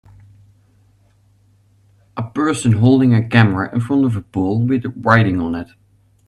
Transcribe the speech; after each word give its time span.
A 2.17 2.23
person 2.31 2.71
holding 2.71 3.13
a 3.13 3.23
camera 3.23 3.71
in 3.71 3.81
front 3.81 4.03
of 4.05 4.15
a 4.15 4.23
pole 4.23 4.59
with 4.65 4.85
writing 4.95 5.39
on 5.39 5.53
it. 5.53 5.67